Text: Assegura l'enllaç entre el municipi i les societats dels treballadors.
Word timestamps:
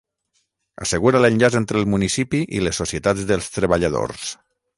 Assegura 0.85 1.19
l'enllaç 1.21 1.57
entre 1.59 1.79
el 1.81 1.85
municipi 1.95 2.41
i 2.61 2.63
les 2.69 2.81
societats 2.85 3.27
dels 3.35 3.53
treballadors. 3.61 4.35